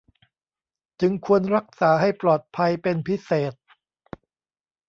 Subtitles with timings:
[1.01, 3.53] จึงควรรักษาให้ปลอดภัยเป็นพิเศษ